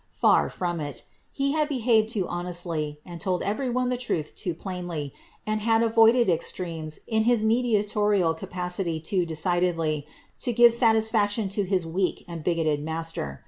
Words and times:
Far 0.13 0.49
from 0.49 0.79
it; 0.79 1.03
he 1.31 1.51
had 1.51 1.69
behaved 1.69 2.09
too 2.09 2.27
honestly, 2.27 2.99
and 3.05 3.21
told 3.21 3.43
every 3.43 3.69
one 3.69 3.89
the 3.89 3.97
truth 3.97 4.33
too 4.33 4.55
plainly, 4.55 5.13
and 5.45 5.61
had 5.61 5.83
avoided 5.83 6.27
extremes 6.27 6.97
in 7.05 7.25
his 7.25 7.43
mediatorial 7.43 8.33
capacity 8.33 8.99
too 8.99 9.27
decidedly, 9.27 10.07
to 10.39 10.53
give 10.53 10.73
satis&ction 10.73 11.49
to 11.51 11.65
his 11.65 11.85
weak 11.85 12.25
and 12.27 12.43
bigoted 12.43 12.81
master. 12.81 13.39